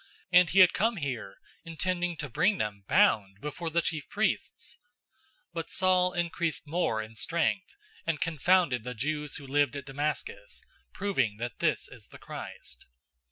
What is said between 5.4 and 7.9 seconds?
009:022 But Saul increased more in strength,